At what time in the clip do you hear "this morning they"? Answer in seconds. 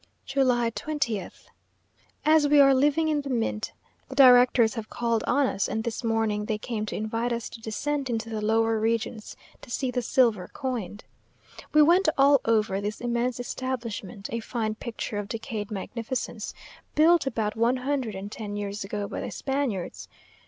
5.83-6.57